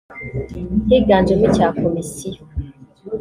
[0.87, 2.43] higanjemo icya Komisiyo